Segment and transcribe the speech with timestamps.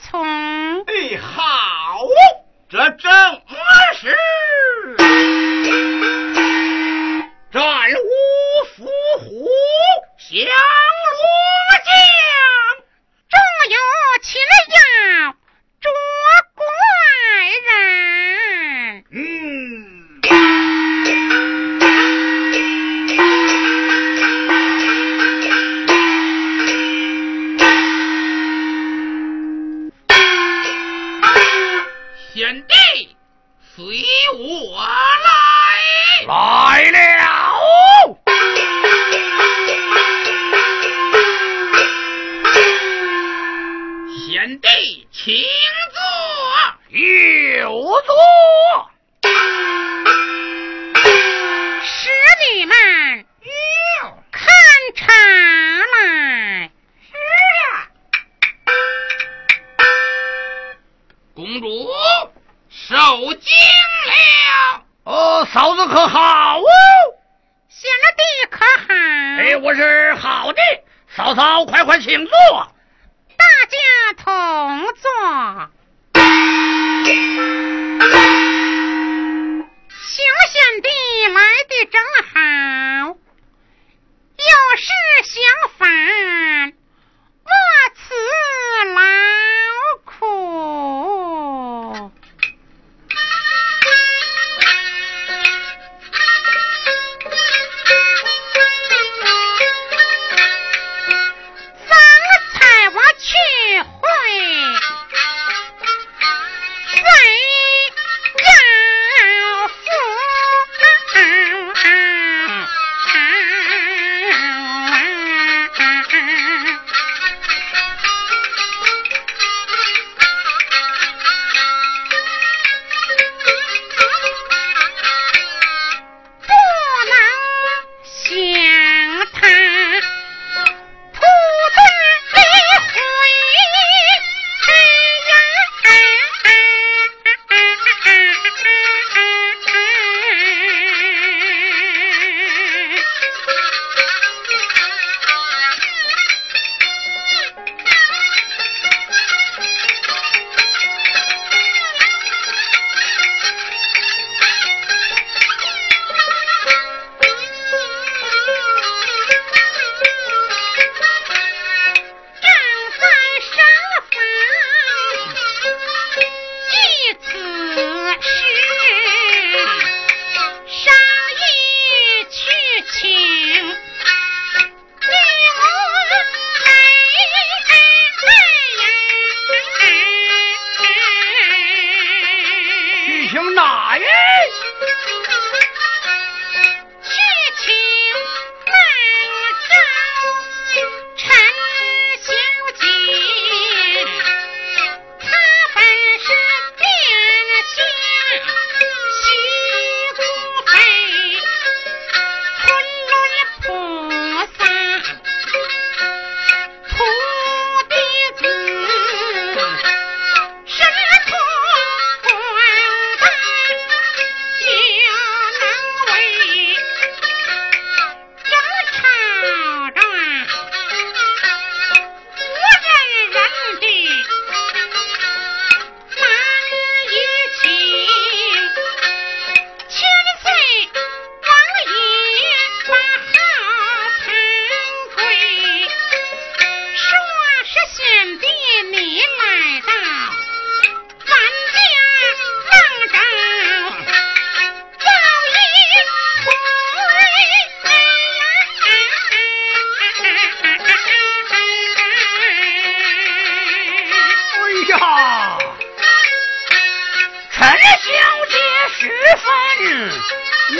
[0.00, 0.24] 从。
[0.84, 1.98] 哎，好，
[2.68, 3.31] 这正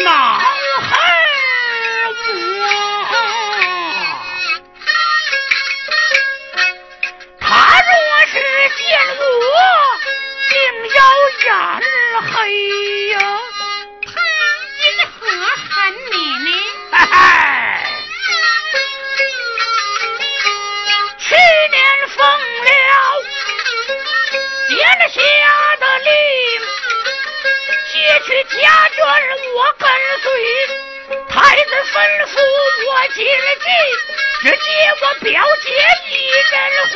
[0.04, 0.90] 恼恨
[2.60, 2.64] 我
[7.40, 7.46] 他
[7.80, 7.92] 若
[8.26, 8.34] 是
[8.78, 8.80] 见
[9.18, 9.22] 我
[10.48, 10.54] 定
[10.96, 11.00] 要
[11.44, 11.46] 眼
[12.32, 12.32] 黑
[13.08, 13.51] 呀。
[28.44, 28.54] 家
[28.96, 28.98] 眷
[29.54, 29.88] 我跟
[30.22, 30.24] 随，
[31.28, 31.94] 太子吩
[32.26, 32.34] 咐
[32.88, 33.66] 我谨记，
[34.42, 34.56] 只接
[35.00, 35.30] 我表
[35.62, 35.66] 姐
[36.08, 36.10] 一
[36.50, 36.54] 人
[36.88, 36.94] 回，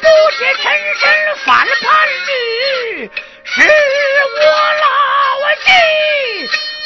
[0.00, 0.04] 不
[0.38, 0.64] 接陈
[0.96, 1.02] 生
[1.44, 1.88] 反叛
[2.28, 3.10] 女，
[3.44, 4.44] 是我
[4.80, 4.84] 老
[5.56, 5.66] 吉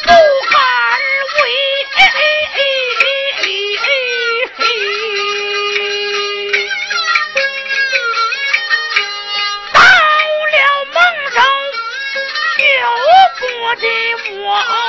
[0.03, 0.09] 不
[0.51, 0.55] 敢。
[13.77, 13.87] 的
[14.43, 14.84] 我。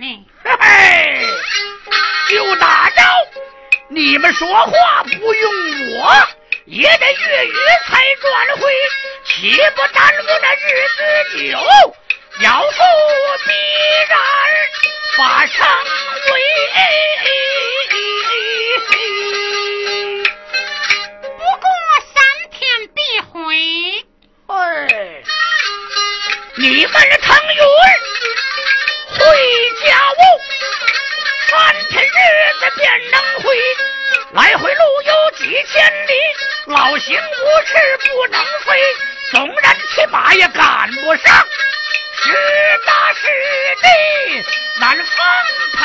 [0.00, 0.18] 嘿
[0.60, 1.24] 嘿，
[2.28, 3.02] 就打招
[3.88, 5.52] 你们说话不用
[6.00, 6.12] 我，
[6.64, 7.54] 也得粤语
[7.86, 8.72] 才转会，
[9.24, 10.58] 岂不耽误那日
[10.96, 10.98] 子
[11.38, 11.58] 久？
[12.40, 12.66] 要不
[13.46, 13.52] 必
[14.08, 14.18] 然
[15.16, 15.64] 把伤
[16.32, 16.40] 为。
[21.22, 21.64] 不过
[22.12, 22.16] 三
[22.50, 22.58] 天
[22.96, 22.98] 必
[23.30, 23.32] 回。
[24.48, 24.52] 哎，
[26.56, 27.62] 你们的腾云
[29.18, 29.63] 会。
[31.54, 32.08] 半天日
[32.58, 32.82] 子便
[33.12, 33.44] 能回
[34.32, 36.12] 来，回路有几千里，
[36.66, 38.76] 老行无翅不能飞，
[39.30, 41.46] 纵然骑马也赶不上，
[42.16, 42.32] 实
[42.84, 43.28] 打实
[43.82, 43.86] 地
[44.80, 45.04] 难分
[45.78, 45.84] 配。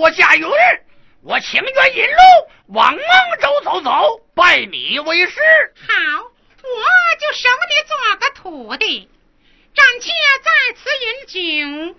[0.00, 0.48] 我嫁允，
[1.22, 2.16] 我情愿引路
[2.68, 3.02] 往孟
[3.38, 5.34] 州走走，拜你为师。
[5.86, 6.82] 好，我
[7.20, 9.10] 就收你做个徒弟。
[9.74, 10.10] 暂且
[10.42, 11.94] 在此饮酒，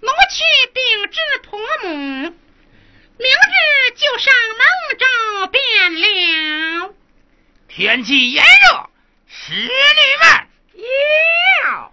[0.00, 0.44] 奴去
[0.74, 1.88] 禀知婆母，
[3.16, 5.06] 明日就上孟州
[5.46, 6.94] 便了。
[7.68, 8.90] 天气炎热，
[9.26, 9.68] 使女
[10.20, 10.28] 们
[11.64, 11.90] 要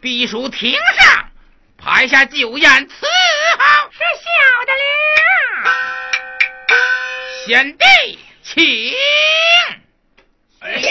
[0.00, 1.15] 避暑亭上
[1.86, 3.06] 排下酒宴伺
[3.58, 3.90] 候。
[3.92, 4.26] 是小
[4.66, 4.82] 的了。
[7.46, 7.84] 贤弟，
[8.42, 8.92] 请。
[10.58, 10.88] 哎呦！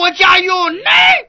[0.00, 1.19] 我家有奶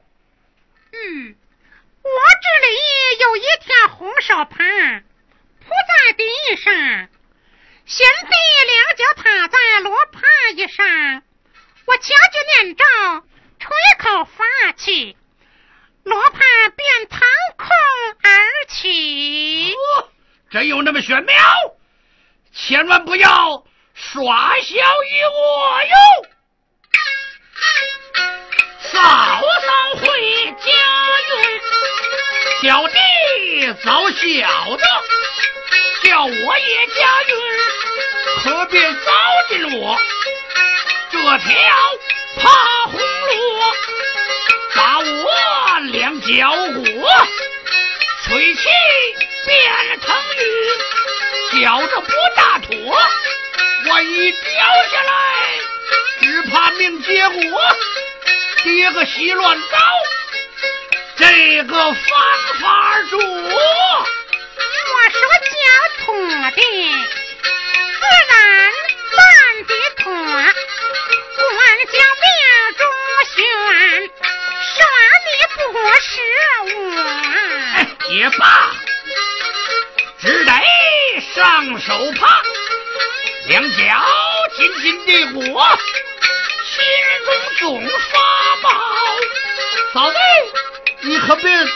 [91.01, 91.67] 你你可别算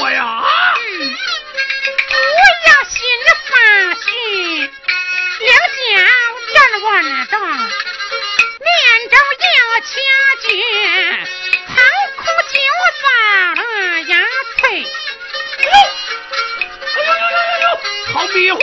[0.00, 0.61] 我呀！
[6.72, 6.88] 站稳
[7.26, 7.60] 当，面
[9.10, 9.14] 中
[9.44, 9.92] 要掐
[10.40, 10.48] 诀，
[11.66, 11.76] 残
[12.16, 12.56] 酷就
[13.02, 13.04] 发
[13.60, 13.60] 了
[14.00, 14.16] 牙
[14.56, 14.62] 脆。
[16.88, 17.64] 哎呦呦呦呦呦，
[18.14, 18.58] 好迷糊！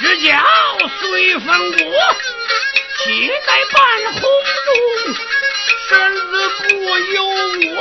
[0.00, 0.30] 只叫
[1.02, 1.78] 随风过。
[3.04, 3.04] 气
[3.46, 3.76] 在半
[4.14, 4.22] 空
[4.64, 4.68] 中，
[5.90, 6.64] 身子不
[7.12, 7.16] 由
[7.76, 7.78] 我，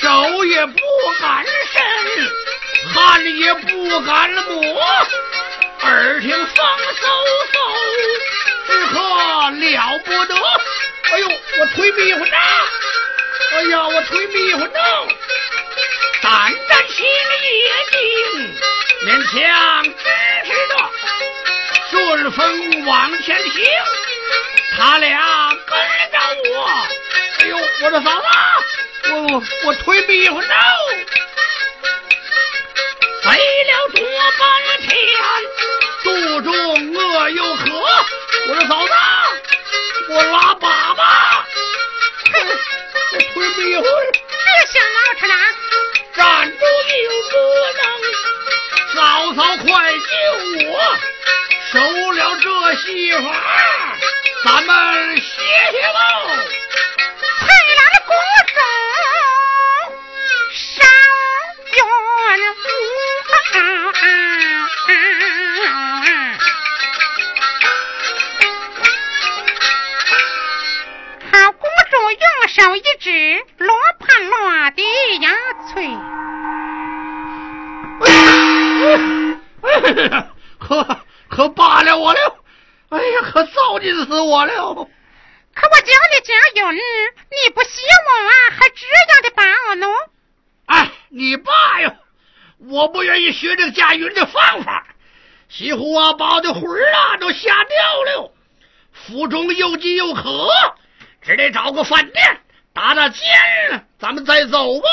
[0.00, 0.78] 手也不
[1.20, 1.76] 敢伸，
[2.94, 2.98] 汗
[3.36, 5.06] 也不敢抹，
[5.90, 7.02] 耳听风嗖
[7.52, 7.58] 嗖，
[8.68, 10.34] 只可了不得。
[11.10, 11.28] 哎呦，
[11.58, 12.36] 我腿迷糊呢！
[13.52, 14.70] 哎呀，我腿迷糊呢！
[16.22, 17.98] 胆战心也惊，
[19.04, 19.90] 勉强支
[20.44, 20.72] 持着。
[21.90, 23.50] 顺风往前行，
[24.76, 25.76] 他俩跟
[26.12, 26.16] 着
[26.52, 26.54] 我。
[27.40, 28.24] 哎呦，我的嫂子，
[29.10, 30.46] 我我我腿迷糊了。
[33.22, 33.98] 飞了多
[34.38, 34.40] 半
[34.80, 34.88] 天，
[36.42, 37.64] 肚中饿又渴。
[38.48, 38.92] 我说嫂子，
[40.08, 40.62] 我拉粑
[40.96, 40.98] 粑。
[42.32, 42.34] 哼，
[43.34, 43.82] 我腿迷糊。
[43.82, 43.88] 别
[44.72, 45.34] 想闹出来，
[46.14, 46.18] 站
[46.50, 46.64] 住
[47.04, 47.34] 又不
[47.76, 47.82] 能，
[48.94, 48.98] 嫂
[49.34, 50.04] 嫂快救
[50.70, 50.72] 我！
[51.72, 51.74] 收
[52.12, 53.18] 了这戏法，
[54.44, 54.70] 咱们
[55.18, 55.22] 歇
[55.72, 55.98] 歇吧。
[57.38, 58.10] 太郎的公
[72.20, 74.82] 用手一指，罗盘落地
[75.20, 75.30] 呀
[75.72, 75.88] 脆。
[80.58, 81.00] 可。
[81.30, 82.18] 可罢了我了，
[82.88, 84.52] 哎呀，可糟践死我了！
[84.52, 86.34] 可我教你家
[86.72, 88.10] 云，你不喜我，
[88.50, 89.88] 还这样的把我弄？
[90.66, 91.94] 哎，你爸呀，
[92.68, 94.88] 我不愿意学这个驾云的方法。
[95.48, 98.32] 西湖啊，把我的魂儿啊都吓掉了，
[98.92, 100.48] 腹中又饥又渴，
[101.22, 102.40] 只得找个饭店
[102.72, 103.20] 打打尖，
[103.98, 104.88] 咱们再走吧。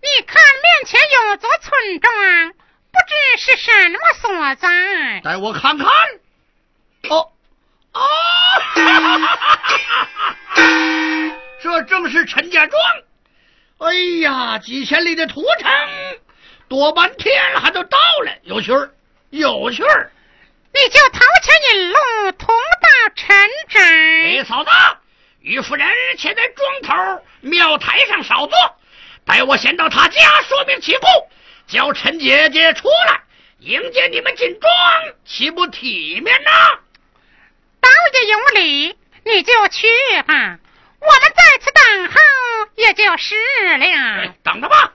[0.00, 5.20] 你看面前有座村庄，不知是什么所在？
[5.22, 5.86] 带我看看。
[7.10, 7.32] 哦，
[7.92, 8.00] 啊，
[11.62, 12.80] 这正是陈家庄。
[13.78, 15.70] 哎呀，几千里的途程，
[16.68, 18.90] 多半天还都到了，有趣儿。
[19.30, 20.12] 有趣儿，
[20.72, 21.98] 你就头前引路，
[22.38, 23.36] 同到陈
[23.68, 23.80] 宅。
[23.80, 24.70] 哎，嫂子，
[25.46, 25.88] 于夫人
[26.18, 28.58] 且在庄头庙台上少坐，
[29.24, 31.06] 待我先到他家说明起故，
[31.68, 33.20] 叫陈姐姐出来
[33.60, 34.72] 迎接你们进庄，
[35.24, 36.50] 岂不体面呐？
[37.80, 39.86] 道也有理，你就去
[40.26, 40.58] 吧，
[40.98, 42.20] 我们在此等候
[42.74, 43.36] 也就是
[43.78, 44.34] 了。
[44.42, 44.94] 等着吧。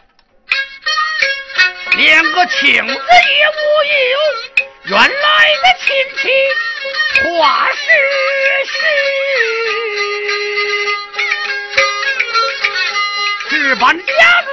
[1.97, 2.95] 连个请字也
[3.49, 3.59] 无
[3.91, 4.19] 有，
[4.85, 5.05] 原来
[5.61, 5.87] 的亲
[6.17, 6.21] 戚
[7.23, 7.79] 话是
[8.65, 8.75] 实，
[13.49, 14.03] 值班家。
[14.43, 14.47] 子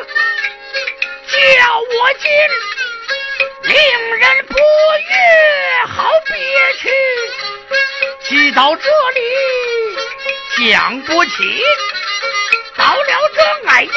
[1.31, 1.39] 叫
[1.79, 2.29] 我进，
[3.63, 3.75] 令
[4.17, 5.13] 人不悦，
[5.87, 6.35] 好憋
[6.81, 6.83] 屈。
[8.25, 8.83] 骑到这
[9.15, 9.21] 里
[10.71, 11.31] 讲不起，
[12.77, 13.97] 到了这矮檐之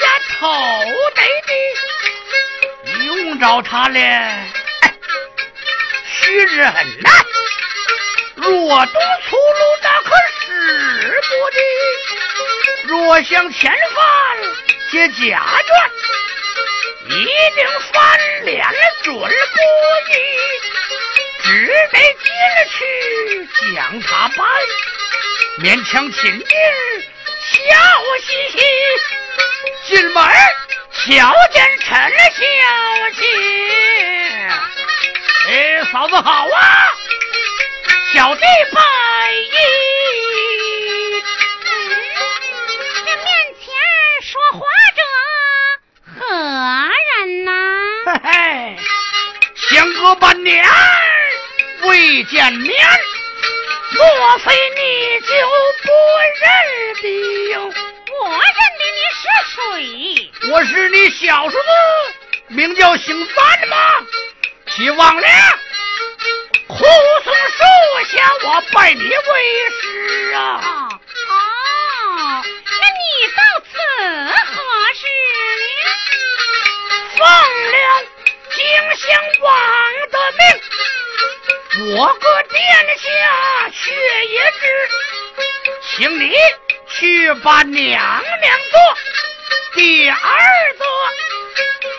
[0.00, 0.02] 下
[0.38, 0.46] 偷
[1.14, 1.52] 得的，
[3.06, 4.00] 用着他了，
[6.10, 6.66] 许人
[7.02, 7.10] 呐，
[8.34, 10.44] 若懂粗鲁，那可是
[11.28, 11.56] 不的；
[12.88, 14.02] 若想遣犯
[14.90, 15.70] 接家眷，
[17.10, 17.94] 一定翻
[18.44, 18.66] 脸
[19.04, 19.22] 准不
[20.10, 20.12] 义，
[21.44, 21.46] 只
[21.92, 22.26] 得进
[22.72, 22.76] 去
[23.76, 24.38] 将他办，
[25.60, 26.54] 勉强亲弟
[27.52, 27.54] 笑
[28.20, 28.58] 嘻嘻，
[29.86, 30.18] 进门
[31.04, 31.86] 瞧见陈
[32.32, 32.40] 小
[33.14, 33.22] 姐，
[35.48, 36.92] 哎，嫂子好啊，
[38.12, 38.40] 小弟
[38.72, 38.80] 拜
[39.30, 39.54] 一。
[43.04, 43.26] 这面
[43.60, 43.64] 前
[44.22, 44.60] 说话
[44.96, 45.00] 者
[46.18, 46.26] 何
[47.18, 47.50] 人呐？
[48.06, 48.76] 嘿嘿，
[49.54, 50.64] 相隔半年
[51.82, 52.74] 未见面，
[53.92, 55.28] 莫非你就
[55.84, 55.88] 不
[56.40, 56.44] 认
[57.02, 57.04] 得
[57.52, 57.72] 哟？
[58.22, 58.38] 我认
[58.78, 59.22] 得你是
[59.54, 60.50] 谁？
[60.50, 61.60] 我是你小叔子，
[62.48, 63.76] 名叫姓赞吗？
[64.68, 65.28] 起忘了
[66.68, 66.84] 护
[67.24, 67.58] 送树
[68.10, 69.10] 下，我拜你为
[69.80, 70.60] 师啊！
[70.62, 70.66] 哦
[71.28, 71.34] 哦，
[72.44, 73.02] 那你
[73.36, 73.72] 到此
[74.44, 74.54] 何
[74.94, 75.00] 事
[75.62, 75.64] 呢？
[77.16, 77.20] 奉
[77.72, 77.74] 了
[78.50, 78.56] 荆
[78.96, 79.04] 襄
[79.40, 79.46] 王
[80.10, 82.58] 的命，我个殿
[82.98, 83.04] 下
[83.70, 83.76] 却
[84.26, 84.62] 也知，
[85.88, 86.34] 请你
[86.98, 88.80] 去把娘娘做
[89.74, 90.16] 第二
[90.78, 90.86] 座，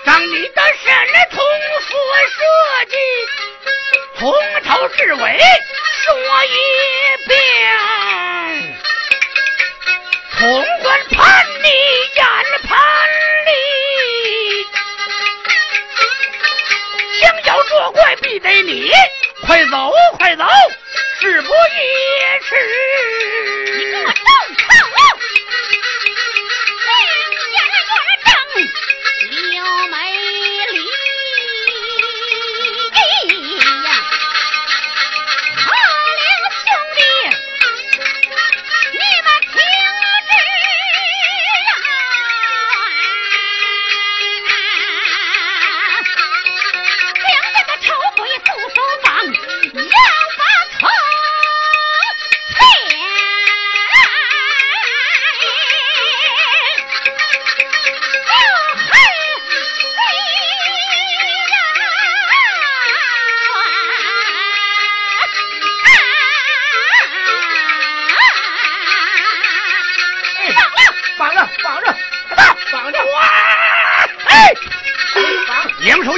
[0.06, 0.92] 让你的神
[1.30, 1.38] 通
[1.88, 1.96] 所
[2.26, 2.40] 设
[2.90, 2.96] 计，
[4.18, 4.34] 从
[4.64, 5.38] 头至尾
[6.02, 6.50] 说一
[7.28, 7.32] 遍。
[10.40, 11.68] 潼关盼你
[12.16, 12.26] 眼
[12.68, 12.78] 盼
[13.46, 13.50] 里，
[17.22, 18.90] 想要作怪必得你，
[19.46, 20.44] 快走快走，
[21.20, 21.54] 事不宜
[22.50, 23.57] 迟。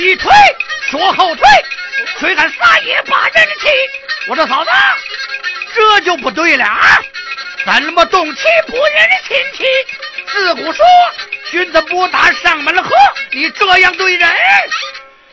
[0.09, 0.31] 一推，
[0.89, 1.45] 说后退，
[2.19, 3.67] 谁敢撒野把人气？
[4.27, 4.71] 我说嫂子，
[5.75, 6.99] 这就不对了啊！
[7.63, 9.63] 怎么动气不认亲戚？
[10.25, 10.83] 自古说
[11.51, 12.89] 君子不打上门喝，
[13.33, 14.27] 你这样对人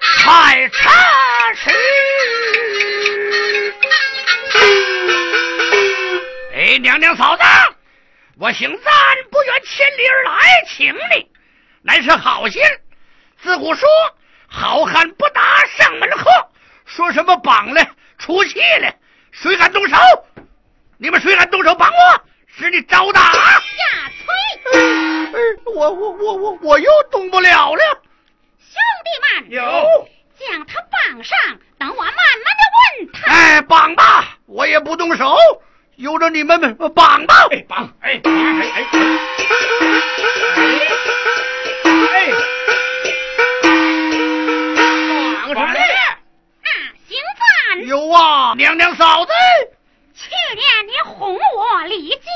[0.02, 0.90] 太差
[1.54, 1.70] 池。
[6.54, 7.42] 哎，娘娘嫂子。
[8.38, 8.92] 我姓赞，
[9.30, 11.26] 不远千里而来，请你，
[11.80, 12.60] 乃是好心。
[13.42, 13.88] 自古说
[14.48, 15.42] 好汉不打
[15.76, 16.30] 上门喝，
[16.84, 17.86] 说什么绑了
[18.18, 18.92] 出气了，
[19.32, 19.96] 谁敢动手？
[20.98, 22.22] 你们谁敢动手绑我？
[22.58, 23.20] 是你招打！
[23.20, 23.60] 下
[24.24, 24.80] 催，
[25.74, 27.82] 我我我我我又动不了了。
[28.58, 29.10] 兄弟
[29.42, 29.62] 们，有，
[30.38, 31.36] 将他绑上，
[31.78, 32.62] 等我慢慢的
[33.02, 33.30] 问他。
[33.30, 35.36] 哎，绑吧，我也不动手，
[35.96, 37.46] 由着你们们绑吧。
[37.50, 38.86] 哎，绑，哎哎哎哎
[47.86, 49.32] 有啊，娘娘嫂子，
[50.12, 52.26] 去年你哄我离家，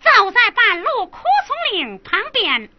[0.00, 2.70] 走在半路枯松岭旁边，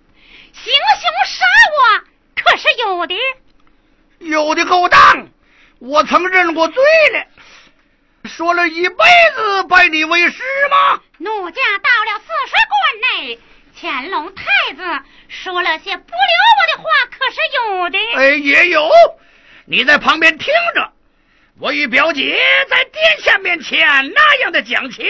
[0.52, 2.04] 行凶杀我，
[2.42, 3.16] 可是有的。
[4.18, 5.28] 有的勾当，
[5.78, 6.84] 我曾认过罪
[7.14, 7.28] 了，
[8.24, 9.06] 说了一辈
[9.36, 11.00] 子拜你为师吗？
[11.20, 13.40] 奴家到了泗水关内，
[13.80, 16.18] 乾隆太子说了些不留
[16.58, 18.00] 我的话，可是有的。
[18.16, 18.90] 哎，也有，
[19.66, 20.95] 你在旁边听着。
[21.58, 22.38] 我与表姐
[22.70, 23.80] 在殿下面前
[24.14, 25.08] 那样的讲情，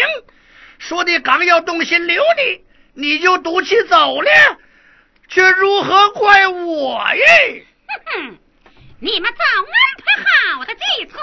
[0.77, 4.29] 说的刚要动心留你，你就赌气走了，
[5.27, 7.25] 却如何怪我呀？
[7.87, 8.37] 哼哼，
[8.99, 9.65] 你们早安
[10.03, 10.05] 排
[10.53, 11.17] 好的计策，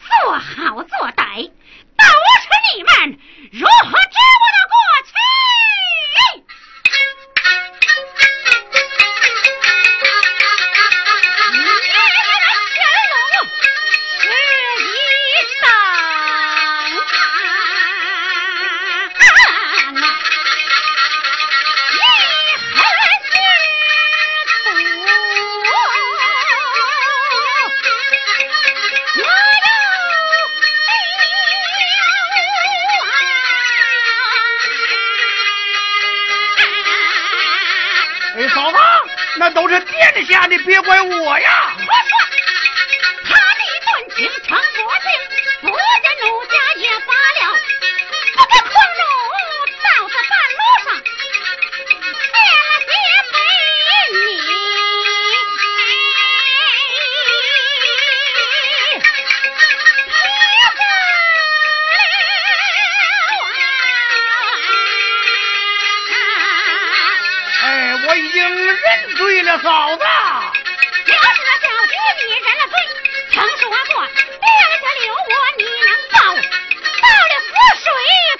[0.00, 2.04] 做好做歹，都
[2.40, 3.18] 是你们
[3.52, 6.43] 如何知我的过去？
[39.36, 41.76] 那都是殿下的别怪我呀。
[41.76, 42.10] 我说
[43.24, 45.10] 他的断情成魔性
[45.62, 45.68] 不
[69.62, 72.74] 嫂子，要是小菊你认了罪，
[73.32, 74.46] 曾说过，爹
[74.82, 75.18] 家留我
[75.56, 77.48] 你能报，到了死
[77.84, 77.86] 水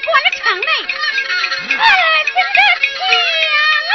[0.02, 0.06] 关
[0.36, 0.66] 城内，
[1.70, 2.36] 何等的艰
[3.90, 3.94] 难！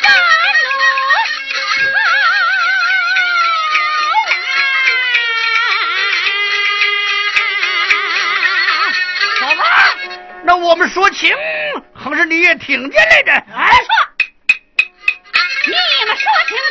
[0.00, 0.06] 难
[0.62, 0.66] 奴，
[9.40, 9.60] 嫂子，
[10.44, 11.34] 那我们说情，
[11.92, 13.68] 横是你也听见来着，哎。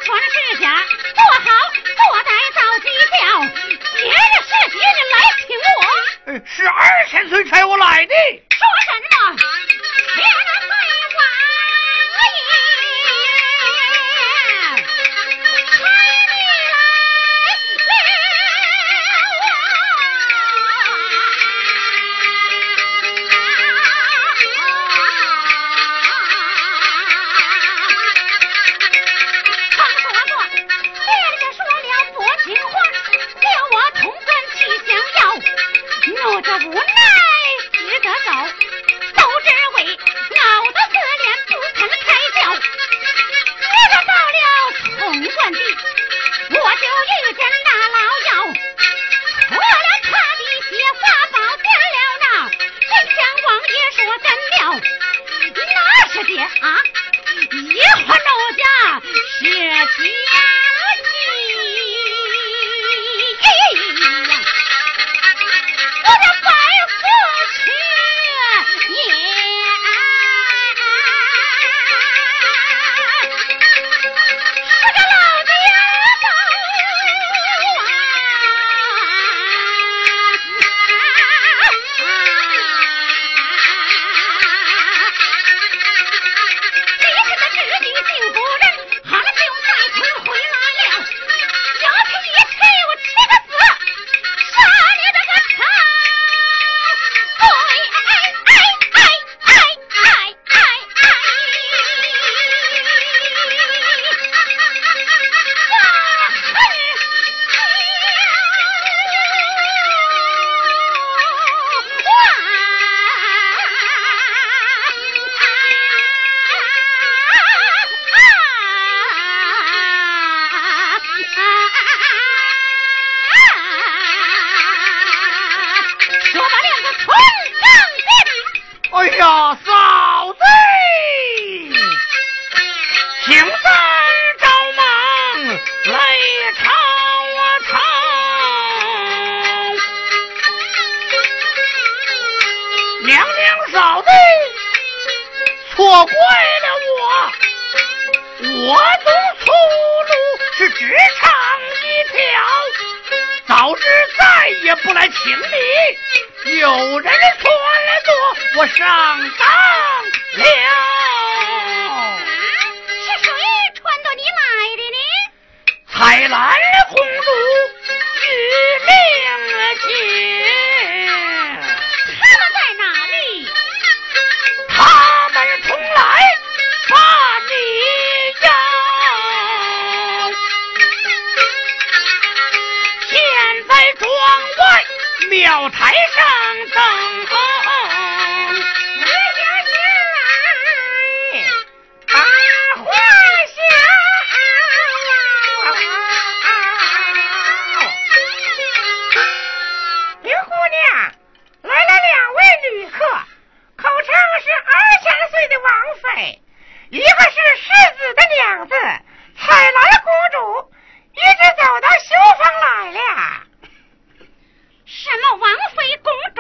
[0.07, 0.71] 全是假，
[1.15, 1.45] 坐好
[1.83, 3.19] 坐在到鸡叫，
[3.93, 4.15] 别人
[4.47, 8.46] 是别人来请我，是二千岁差我来的。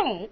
[0.07, 0.31] don't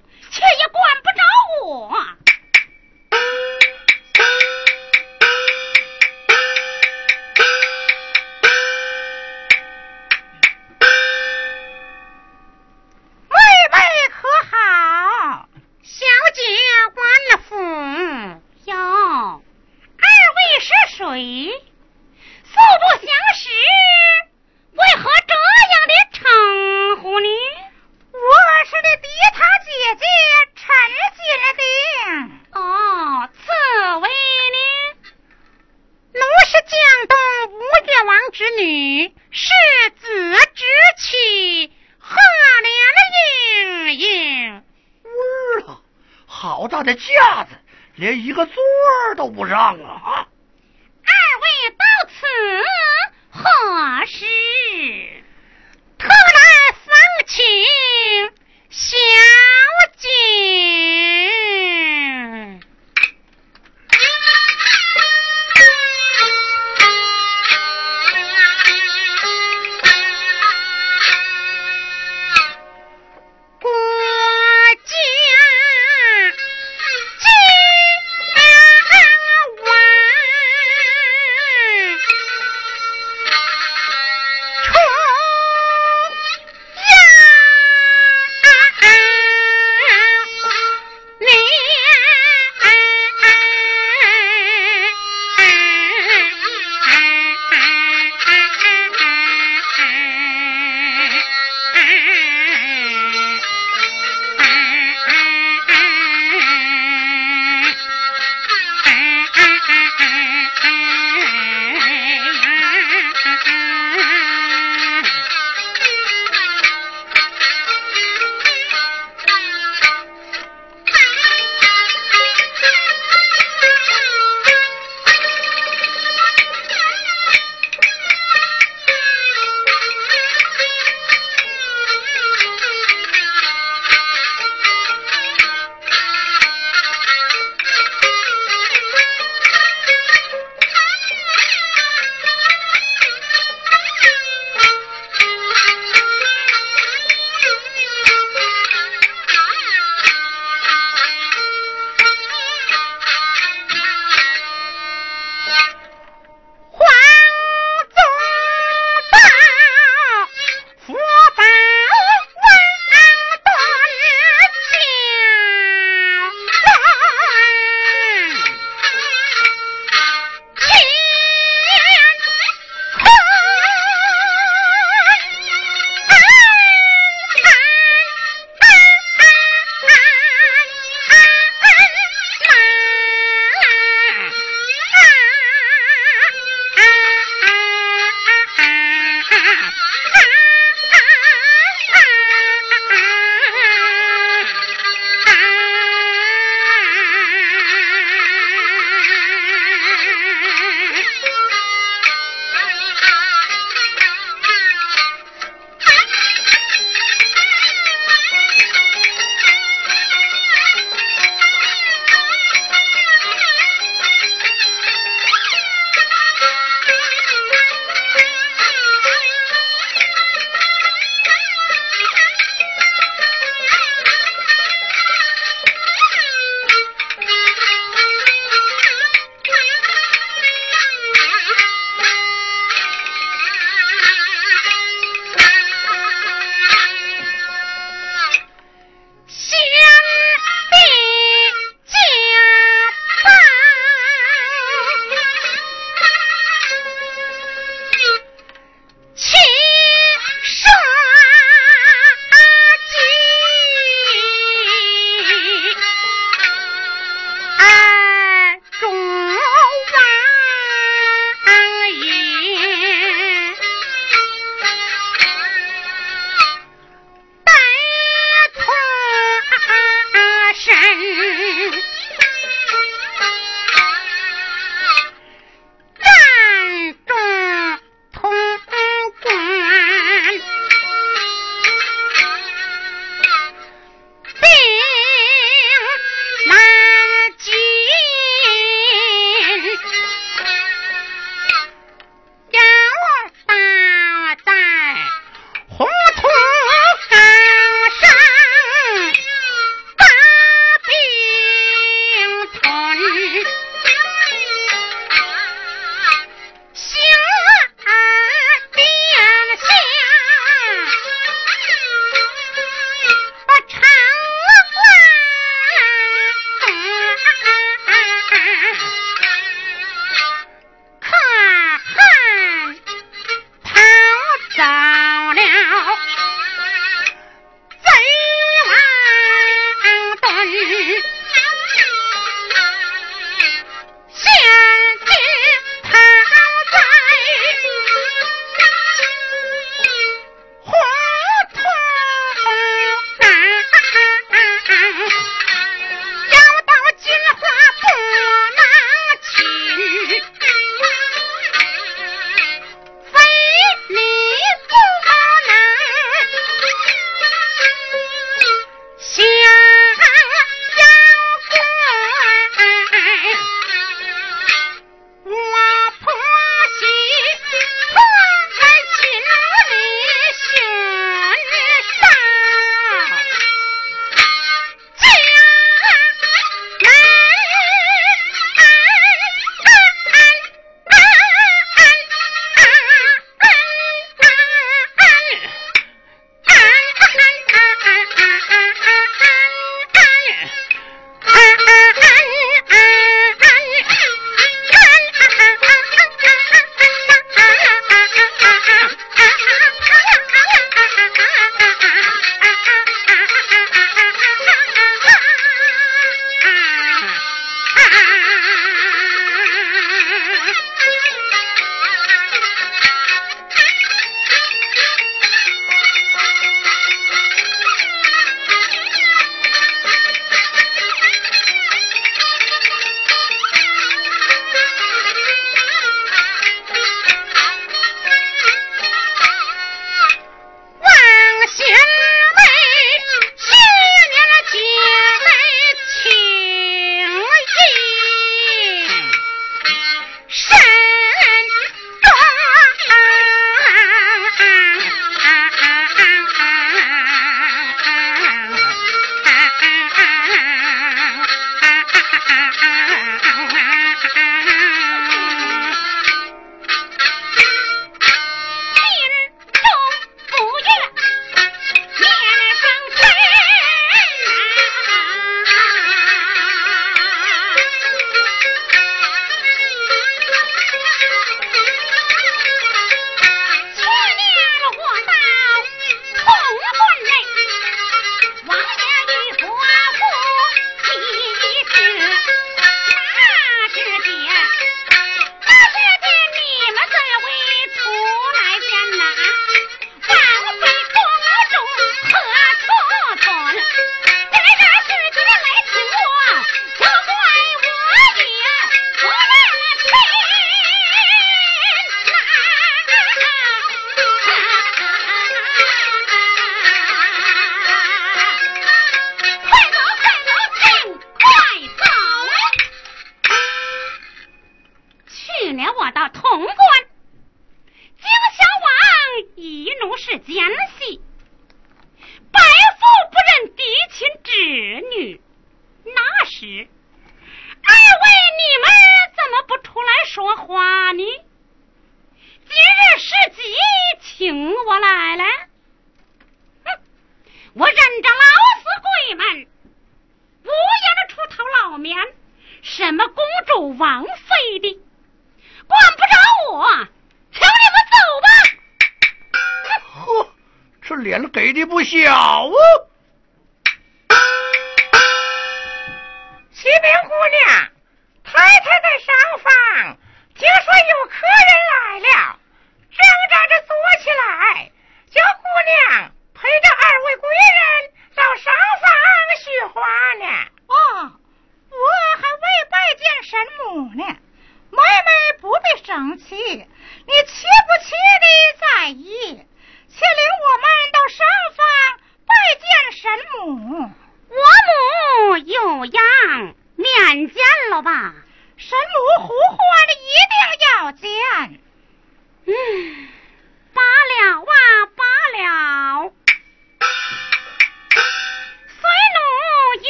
[520.26, 520.44] 简